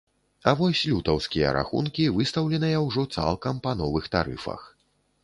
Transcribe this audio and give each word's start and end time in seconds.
А 0.51 0.51
вось 0.59 0.79
лютаўскія 0.91 1.51
рахункі 1.57 2.05
выстаўленыя 2.15 2.79
ўжо 2.87 3.05
цалкам 3.19 3.61
па 3.67 3.75
новых 3.83 4.09
тарыфах. 4.17 4.65